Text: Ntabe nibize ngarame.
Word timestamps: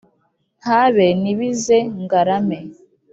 Ntabe 0.61 1.05
nibize 1.21 1.77
ngarame. 2.01 2.59